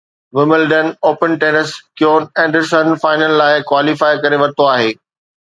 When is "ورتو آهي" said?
4.43-4.91